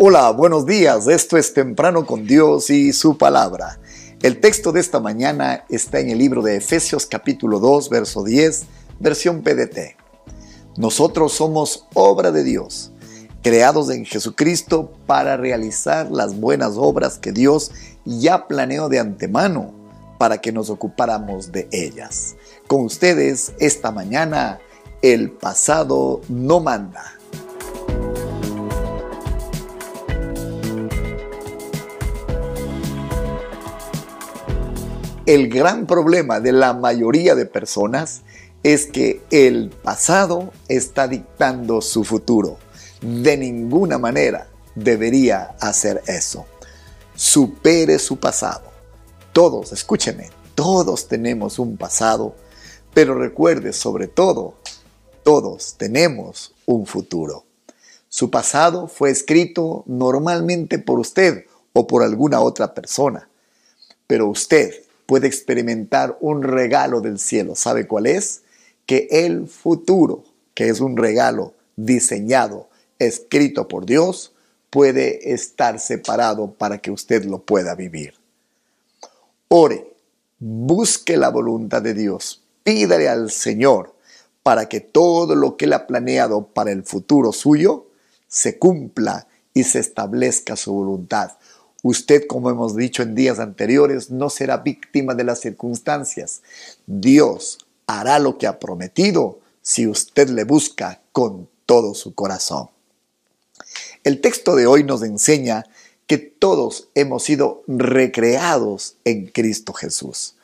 Hola, 0.00 0.30
buenos 0.30 0.64
días. 0.64 1.08
Esto 1.08 1.36
es 1.36 1.52
Temprano 1.52 2.06
con 2.06 2.24
Dios 2.24 2.70
y 2.70 2.92
su 2.92 3.18
palabra. 3.18 3.80
El 4.22 4.38
texto 4.38 4.70
de 4.70 4.78
esta 4.78 5.00
mañana 5.00 5.64
está 5.68 5.98
en 5.98 6.10
el 6.10 6.18
libro 6.18 6.40
de 6.40 6.54
Efesios 6.54 7.04
capítulo 7.04 7.58
2, 7.58 7.90
verso 7.90 8.22
10, 8.22 8.66
versión 9.00 9.42
PDT. 9.42 9.96
Nosotros 10.76 11.32
somos 11.32 11.88
obra 11.94 12.30
de 12.30 12.44
Dios, 12.44 12.92
creados 13.42 13.90
en 13.90 14.04
Jesucristo 14.04 14.92
para 15.08 15.36
realizar 15.36 16.12
las 16.12 16.38
buenas 16.38 16.74
obras 16.76 17.18
que 17.18 17.32
Dios 17.32 17.72
ya 18.04 18.46
planeó 18.46 18.88
de 18.88 19.00
antemano 19.00 19.74
para 20.16 20.40
que 20.40 20.52
nos 20.52 20.70
ocupáramos 20.70 21.50
de 21.50 21.68
ellas. 21.72 22.36
Con 22.68 22.82
ustedes 22.82 23.52
esta 23.58 23.90
mañana, 23.90 24.60
el 25.02 25.32
pasado 25.32 26.20
no 26.28 26.60
manda. 26.60 27.17
El 35.28 35.50
gran 35.50 35.86
problema 35.86 36.40
de 36.40 36.52
la 36.52 36.72
mayoría 36.72 37.34
de 37.34 37.44
personas 37.44 38.22
es 38.62 38.86
que 38.86 39.20
el 39.30 39.68
pasado 39.68 40.54
está 40.68 41.06
dictando 41.06 41.82
su 41.82 42.02
futuro. 42.02 42.56
De 43.02 43.36
ninguna 43.36 43.98
manera 43.98 44.48
debería 44.74 45.54
hacer 45.60 46.02
eso. 46.06 46.46
Supere 47.14 47.98
su 47.98 48.16
pasado. 48.16 48.72
Todos, 49.34 49.70
escúcheme, 49.72 50.30
todos 50.54 51.08
tenemos 51.08 51.58
un 51.58 51.76
pasado, 51.76 52.34
pero 52.94 53.12
recuerde 53.12 53.74
sobre 53.74 54.08
todo, 54.08 54.54
todos 55.24 55.74
tenemos 55.76 56.54
un 56.64 56.86
futuro. 56.86 57.44
Su 58.08 58.30
pasado 58.30 58.88
fue 58.88 59.10
escrito 59.10 59.84
normalmente 59.84 60.78
por 60.78 60.98
usted 60.98 61.44
o 61.74 61.86
por 61.86 62.02
alguna 62.02 62.40
otra 62.40 62.72
persona, 62.72 63.28
pero 64.06 64.26
usted 64.26 64.87
puede 65.08 65.26
experimentar 65.26 66.18
un 66.20 66.42
regalo 66.42 67.00
del 67.00 67.18
cielo. 67.18 67.56
¿Sabe 67.56 67.86
cuál 67.86 68.04
es? 68.04 68.42
Que 68.84 69.08
el 69.10 69.48
futuro, 69.48 70.24
que 70.52 70.68
es 70.68 70.80
un 70.80 70.98
regalo 70.98 71.54
diseñado, 71.76 72.68
escrito 72.98 73.68
por 73.68 73.86
Dios, 73.86 74.34
puede 74.68 75.32
estar 75.32 75.80
separado 75.80 76.52
para 76.52 76.76
que 76.76 76.90
usted 76.90 77.24
lo 77.24 77.38
pueda 77.38 77.74
vivir. 77.74 78.16
Ore, 79.48 79.94
busque 80.38 81.16
la 81.16 81.30
voluntad 81.30 81.80
de 81.80 81.94
Dios, 81.94 82.44
pídale 82.62 83.08
al 83.08 83.30
Señor 83.30 83.94
para 84.42 84.68
que 84.68 84.80
todo 84.80 85.34
lo 85.34 85.56
que 85.56 85.64
Él 85.64 85.72
ha 85.72 85.86
planeado 85.86 86.48
para 86.48 86.70
el 86.70 86.82
futuro 86.82 87.32
suyo 87.32 87.86
se 88.26 88.58
cumpla 88.58 89.26
y 89.54 89.64
se 89.64 89.78
establezca 89.78 90.54
su 90.54 90.74
voluntad. 90.74 91.37
Usted, 91.82 92.26
como 92.26 92.50
hemos 92.50 92.74
dicho 92.74 93.02
en 93.02 93.14
días 93.14 93.38
anteriores, 93.38 94.10
no 94.10 94.30
será 94.30 94.58
víctima 94.58 95.14
de 95.14 95.24
las 95.24 95.40
circunstancias. 95.40 96.42
Dios 96.86 97.58
hará 97.86 98.18
lo 98.18 98.36
que 98.36 98.46
ha 98.46 98.58
prometido 98.58 99.38
si 99.62 99.86
usted 99.86 100.28
le 100.28 100.44
busca 100.44 101.00
con 101.12 101.48
todo 101.66 101.94
su 101.94 102.14
corazón. 102.14 102.68
El 104.02 104.20
texto 104.20 104.56
de 104.56 104.66
hoy 104.66 104.84
nos 104.84 105.02
enseña 105.02 105.66
que 106.06 106.18
todos 106.18 106.88
hemos 106.94 107.22
sido 107.22 107.62
recreados 107.66 108.96
en 109.04 109.26
Cristo 109.26 109.72
Jesús. 109.72 110.36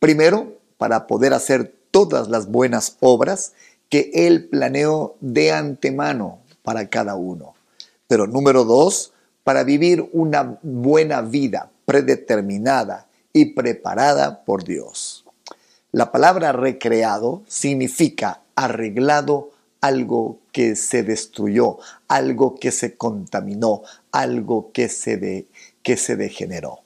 Primero, 0.00 0.54
para 0.78 1.06
poder 1.06 1.32
hacer 1.32 1.74
todas 1.90 2.28
las 2.28 2.50
buenas 2.50 2.96
obras 3.00 3.52
que 3.88 4.10
Él 4.14 4.48
planeó 4.48 5.16
de 5.20 5.52
antemano 5.52 6.40
para 6.62 6.88
cada 6.88 7.14
uno. 7.14 7.54
Pero 8.08 8.26
número 8.26 8.64
dos, 8.64 9.12
para 9.46 9.62
vivir 9.62 10.10
una 10.12 10.58
buena 10.60 11.22
vida 11.22 11.70
predeterminada 11.84 13.06
y 13.32 13.54
preparada 13.54 14.44
por 14.44 14.64
Dios. 14.64 15.24
La 15.92 16.10
palabra 16.10 16.50
recreado 16.50 17.44
significa 17.46 18.40
arreglado 18.56 19.52
algo 19.80 20.40
que 20.50 20.74
se 20.74 21.04
destruyó, 21.04 21.78
algo 22.08 22.56
que 22.56 22.72
se 22.72 22.96
contaminó, 22.96 23.82
algo 24.10 24.72
que 24.72 24.88
se, 24.88 25.16
de, 25.16 25.46
que 25.84 25.96
se 25.96 26.16
degeneró. 26.16 26.80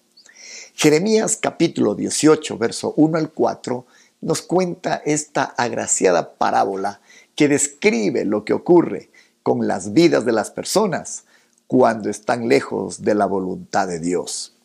Jeremías 0.75 1.39
capítulo 1.41 1.95
18, 1.95 2.59
verso 2.59 2.93
1 2.99 3.17
al 3.17 3.33
4, 3.33 3.87
nos 4.21 4.43
cuenta 4.43 5.01
esta 5.07 5.45
agraciada 5.45 6.35
parábola 6.35 7.01
que 7.35 7.49
describe 7.49 8.27
lo 8.27 8.45
que 8.45 8.53
ocurre 8.53 9.09
con 9.43 9.67
las 9.67 9.95
vidas 9.95 10.27
de 10.27 10.33
las 10.33 10.51
personas 10.51 11.25
cuando 11.71 12.11
están 12.11 12.49
lejos 12.49 13.03
de 13.03 13.15
la 13.15 13.27
voluntad 13.27 13.87
de 13.87 14.01
Dios. 14.01 14.57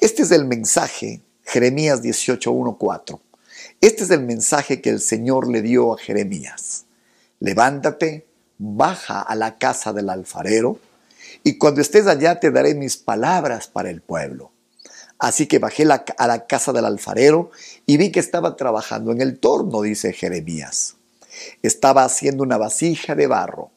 Este 0.00 0.22
es 0.22 0.30
el 0.30 0.46
mensaje, 0.46 1.20
Jeremías 1.44 2.02
18.1.4. 2.02 3.20
Este 3.82 4.04
es 4.04 4.10
el 4.10 4.22
mensaje 4.22 4.80
que 4.80 4.88
el 4.88 5.00
Señor 5.00 5.46
le 5.46 5.60
dio 5.60 5.92
a 5.92 5.98
Jeremías. 5.98 6.86
Levántate, 7.38 8.26
baja 8.56 9.20
a 9.20 9.34
la 9.34 9.58
casa 9.58 9.92
del 9.92 10.08
alfarero, 10.08 10.78
y 11.44 11.58
cuando 11.58 11.82
estés 11.82 12.06
allá 12.06 12.40
te 12.40 12.50
daré 12.50 12.74
mis 12.74 12.96
palabras 12.96 13.68
para 13.68 13.90
el 13.90 14.00
pueblo. 14.00 14.52
Así 15.18 15.46
que 15.46 15.58
bajé 15.58 15.82
a 15.82 16.26
la 16.26 16.46
casa 16.46 16.72
del 16.72 16.86
alfarero 16.86 17.50
y 17.84 17.98
vi 17.98 18.10
que 18.10 18.20
estaba 18.20 18.56
trabajando 18.56 19.12
en 19.12 19.20
el 19.20 19.38
torno, 19.38 19.82
dice 19.82 20.14
Jeremías. 20.14 20.96
Estaba 21.62 22.04
haciendo 22.04 22.42
una 22.42 22.56
vasija 22.56 23.14
de 23.14 23.26
barro, 23.26 23.70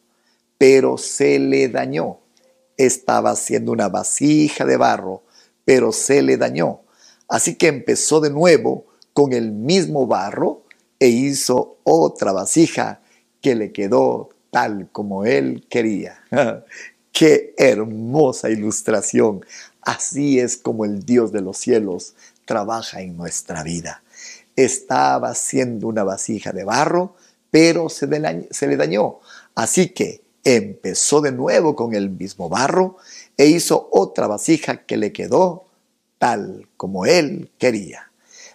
pero 0.58 0.98
se 0.98 1.38
le 1.38 1.68
dañó 1.68 2.20
estaba 2.78 3.32
haciendo 3.32 3.72
una 3.72 3.90
vasija 3.90 4.66
de 4.66 4.78
barro, 4.78 5.24
pero 5.64 5.92
se 5.92 6.22
le 6.22 6.38
dañó. 6.38 6.82
Así 7.28 7.56
que 7.56 7.68
empezó 7.68 8.20
de 8.22 8.30
nuevo 8.30 8.86
con 9.14 9.34
el 9.34 9.52
mismo 9.52 10.08
barro 10.08 10.64
e 11.00 11.08
hizo 11.08 11.78
otra 11.84 12.32
vasija 12.32 13.02
que 13.42 13.56
le 13.56 13.72
quedó 13.72 14.30
tal 14.52 14.90
como 14.92 15.26
él 15.26 15.66
quería. 15.70 16.20
Qué 17.12 17.54
hermosa 17.58 18.50
ilustración. 18.50 19.46
Así 19.82 20.40
es 20.40 20.58
como 20.58 20.84
el 20.84 21.06
Dios 21.06 21.32
de 21.32 21.42
los 21.42 21.58
cielos 21.58 22.16
trabaja 22.46 23.02
en 23.02 23.16
nuestra 23.16 23.64
vida. 23.64 24.04
Estaba 24.56 25.30
haciendo 25.30 25.88
una 25.88 26.04
vasija 26.04 26.52
de 26.52 26.64
barro, 26.64 27.16
pero 27.52 27.88
se, 27.90 28.08
le 28.08 28.78
dañó. 28.78 29.20
Así 29.56 29.90
que 29.90 30.25
empezó 30.46 31.20
de 31.20 31.32
nuevo 31.32 31.76
con 31.76 31.94
el 31.94 32.12
mismo 32.12 32.48
barro 32.48 32.98
e 33.36 33.48
hizo 33.48 33.90
otra 33.92 34.28
vasija 34.28 34.86
que 34.86 34.96
le 34.96 35.12
quedó 35.12 35.66
tal 36.20 36.70
como 36.78 37.06
él 37.06 37.52
quería. 37.58 38.12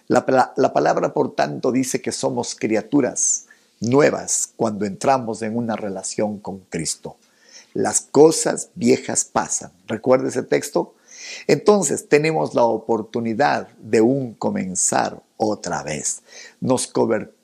La, 0.07 0.25
palabra, 0.25 1.13
por 1.13 1.35
tanto, 1.35 1.71
dice 1.71 2.01
que 2.01 2.11
somos 2.11 2.55
criaturas 2.55 3.45
nuevas 3.79 4.49
cuando 4.55 4.85
entramos 4.85 5.41
en 5.41 5.55
una 5.55 5.75
relación 5.75 6.39
con 6.39 6.59
Cristo. 6.59 7.17
Las 7.73 8.01
cosas 8.01 8.71
viejas 8.75 9.23
pasan. 9.23 9.71
¿Recuerda 9.87 10.27
ese 10.27 10.43
texto? 10.43 10.95
Entonces 11.47 12.07
tenemos 12.07 12.55
la 12.55 12.63
oportunidad 12.63 13.67
de 13.79 14.01
un 14.01 14.33
comenzar 14.33 15.21
otra 15.37 15.83
vez. 15.83 16.21
Nos, 16.59 16.91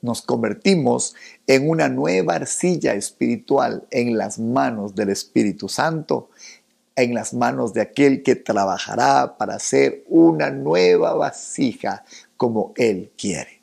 nos 0.02 0.22
convertimos 0.22 1.14
en 1.46 1.68
una 1.68 1.88
nueva 1.88 2.34
arcilla 2.36 2.94
espiritual 2.94 3.86
en 3.90 4.16
las 4.16 4.38
manos 4.38 4.94
del 4.94 5.10
Espíritu 5.10 5.68
Santo, 5.68 6.30
en 6.94 7.14
las 7.14 7.34
manos 7.34 7.72
de 7.74 7.80
aquel 7.80 8.22
que 8.22 8.36
trabajará 8.36 9.36
para 9.36 9.54
hacer 9.54 10.04
una 10.08 10.50
nueva 10.50 11.14
vasija 11.14 12.04
como 12.36 12.72
Él 12.76 13.12
quiere. 13.16 13.62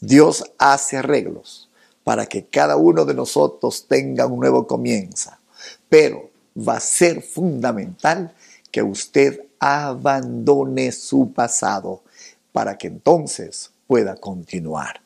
Dios 0.00 0.44
hace 0.58 0.98
arreglos 0.98 1.68
para 2.04 2.26
que 2.26 2.46
cada 2.46 2.76
uno 2.76 3.04
de 3.04 3.14
nosotros 3.14 3.86
tenga 3.86 4.26
un 4.26 4.40
nuevo 4.40 4.66
comienzo, 4.66 5.30
pero 5.88 6.30
va 6.56 6.76
a 6.76 6.80
ser 6.80 7.20
fundamental 7.22 8.34
que 8.70 8.82
usted 8.82 9.40
abandone 9.58 10.92
su 10.92 11.32
pasado 11.32 12.02
para 12.52 12.76
que 12.78 12.88
entonces 12.88 13.70
pueda 13.86 14.16
continuar. 14.16 15.00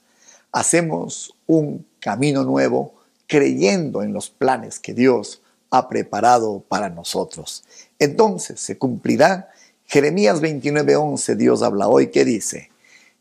Hacemos 0.53 1.35
un 1.47 1.87
camino 2.01 2.45
nuevo 2.45 2.95
creyendo 3.27 4.03
en 4.03 4.13
los 4.13 4.31
planes 4.31 4.79
que 4.79 4.93
Dios 4.93 5.41
ha 5.71 5.89
preparado 5.89 6.63
para 6.69 6.91
nosotros. 6.91 7.65
Entonces 7.99 8.61
se 8.61 8.77
cumplirá 8.77 9.51
Jeremías 9.87 10.41
29:11, 10.41 11.37
Dios 11.37 11.63
habla 11.63 11.89
hoy 11.89 12.11
que 12.11 12.25
dice, 12.25 12.71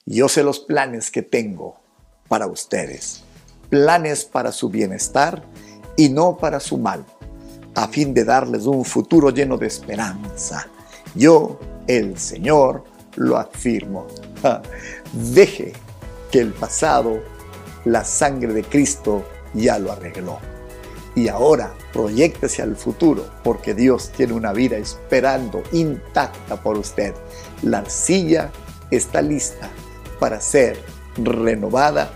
yo 0.05 0.27
sé 0.27 0.43
los 0.43 0.59
planes 0.59 1.11
que 1.11 1.21
tengo 1.21 1.77
para 2.27 2.47
ustedes, 2.47 3.23
planes 3.69 4.25
para 4.25 4.51
su 4.51 4.69
bienestar 4.69 5.43
y 5.97 6.09
no 6.09 6.37
para 6.37 6.59
su 6.59 6.77
mal 6.77 7.05
a 7.75 7.87
fin 7.87 8.13
de 8.13 8.25
darles 8.25 8.65
un 8.65 8.85
futuro 8.85 9.29
lleno 9.29 9.57
de 9.57 9.67
esperanza. 9.67 10.67
Yo, 11.15 11.59
el 11.87 12.17
Señor, 12.17 12.83
lo 13.15 13.37
afirmo. 13.37 14.07
Deje 15.13 15.73
que 16.31 16.39
el 16.39 16.53
pasado, 16.53 17.19
la 17.85 18.03
sangre 18.03 18.53
de 18.53 18.63
Cristo, 18.63 19.23
ya 19.53 19.79
lo 19.79 19.91
arregló. 19.91 20.39
Y 21.13 21.27
ahora 21.27 21.73
proyectese 21.91 22.61
al 22.61 22.77
futuro 22.77 23.25
porque 23.43 23.73
Dios 23.73 24.11
tiene 24.15 24.33
una 24.33 24.53
vida 24.53 24.77
esperando 24.77 25.61
intacta 25.73 26.61
por 26.61 26.77
usted. 26.77 27.13
La 27.63 27.79
arcilla 27.79 28.49
está 28.91 29.21
lista 29.21 29.69
para 30.19 30.39
ser 30.39 30.79
renovada 31.17 32.11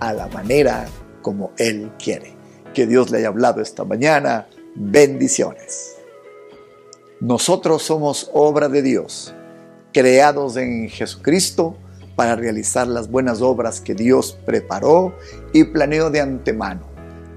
a 0.00 0.12
la 0.14 0.28
manera 0.28 0.86
como 1.20 1.52
Él 1.58 1.92
quiere. 2.02 2.34
Que 2.72 2.86
Dios 2.86 3.10
le 3.10 3.18
haya 3.18 3.28
hablado 3.28 3.60
esta 3.60 3.84
mañana. 3.84 4.46
Bendiciones. 4.80 5.96
Nosotros 7.18 7.82
somos 7.82 8.30
obra 8.32 8.68
de 8.68 8.80
Dios, 8.80 9.34
creados 9.92 10.56
en 10.56 10.88
Jesucristo 10.88 11.76
para 12.14 12.36
realizar 12.36 12.86
las 12.86 13.10
buenas 13.10 13.42
obras 13.42 13.80
que 13.80 13.96
Dios 13.96 14.38
preparó 14.46 15.16
y 15.52 15.64
planeó 15.64 16.10
de 16.10 16.20
antemano 16.20 16.86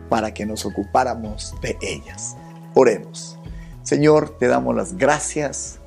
para 0.07 0.35
que 0.35 0.45
nos 0.45 0.67
ocupáramos 0.67 1.55
de 1.63 1.79
ellas. 1.81 2.37
Oremos. 2.75 3.39
Señor, 3.81 4.37
te 4.37 4.45
damos 4.45 4.75
las 4.75 4.95
gracias 4.95 5.79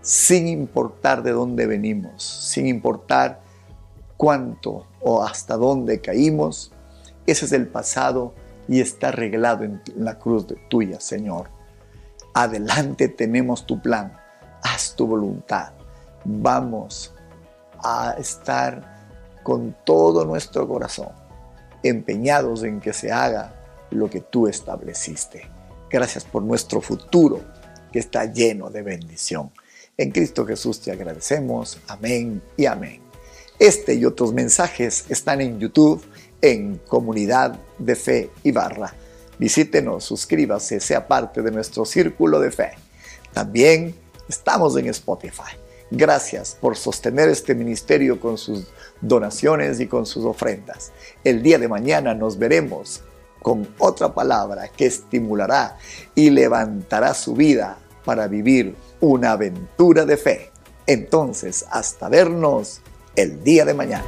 sin 0.00 0.48
importar 0.48 1.22
de 1.22 1.32
dónde 1.32 1.66
venimos, 1.66 2.24
sin 2.24 2.66
importar 2.66 3.42
cuánto 4.16 4.86
o 5.02 5.22
hasta 5.22 5.58
dónde 5.58 6.00
caímos. 6.00 6.72
Ese 7.26 7.44
es 7.44 7.52
el 7.52 7.68
pasado 7.68 8.32
y 8.68 8.80
está 8.80 9.08
arreglado 9.08 9.64
en 9.64 9.82
la 9.96 10.18
cruz 10.18 10.46
de 10.46 10.56
tuya, 10.68 11.00
Señor. 11.00 11.48
Adelante 12.32 13.08
tenemos 13.08 13.66
tu 13.66 13.80
plan, 13.80 14.16
haz 14.62 14.94
tu 14.96 15.06
voluntad. 15.06 15.72
Vamos 16.24 17.14
a 17.82 18.14
estar 18.18 19.42
con 19.42 19.76
todo 19.84 20.24
nuestro 20.24 20.66
corazón 20.66 21.24
empeñados 21.84 22.64
en 22.64 22.80
que 22.80 22.92
se 22.92 23.12
haga 23.12 23.54
lo 23.90 24.10
que 24.10 24.20
tú 24.20 24.48
estableciste. 24.48 25.46
Gracias 25.90 26.24
por 26.24 26.42
nuestro 26.42 26.80
futuro 26.80 27.40
que 27.92 28.00
está 28.00 28.24
lleno 28.24 28.70
de 28.70 28.82
bendición. 28.82 29.52
En 29.96 30.10
Cristo 30.10 30.44
Jesús 30.44 30.80
te 30.80 30.90
agradecemos. 30.90 31.78
Amén 31.86 32.42
y 32.56 32.66
amén. 32.66 33.00
Este 33.58 33.94
y 33.94 34.04
otros 34.04 34.32
mensajes 34.32 35.04
están 35.08 35.40
en 35.40 35.60
YouTube 35.60 36.04
en 36.52 36.78
Comunidad 36.86 37.58
de 37.78 37.96
Fe 37.96 38.30
y 38.42 38.52
Barra 38.52 38.94
Visítenos, 39.38 40.04
suscríbase, 40.04 40.80
sea 40.80 41.06
parte 41.06 41.42
de 41.42 41.50
nuestro 41.50 41.84
círculo 41.84 42.40
de 42.40 42.50
fe. 42.50 42.72
También 43.32 43.94
estamos 44.28 44.76
en 44.76 44.86
Spotify. 44.88 45.56
Gracias 45.90 46.56
por 46.60 46.76
sostener 46.76 47.28
este 47.28 47.54
ministerio 47.54 48.20
con 48.20 48.38
sus 48.38 48.68
donaciones 49.00 49.80
y 49.80 49.86
con 49.86 50.06
sus 50.06 50.24
ofrendas. 50.24 50.92
El 51.24 51.42
día 51.42 51.58
de 51.58 51.68
mañana 51.68 52.14
nos 52.14 52.38
veremos 52.38 53.02
con 53.42 53.68
otra 53.78 54.14
palabra 54.14 54.68
que 54.68 54.86
estimulará 54.86 55.76
y 56.14 56.30
levantará 56.30 57.12
su 57.12 57.34
vida 57.34 57.78
para 58.04 58.28
vivir 58.28 58.74
una 59.00 59.32
aventura 59.32 60.06
de 60.06 60.16
fe. 60.16 60.50
Entonces, 60.86 61.64
hasta 61.70 62.08
vernos 62.08 62.80
el 63.16 63.42
día 63.42 63.64
de 63.64 63.74
mañana. 63.74 64.04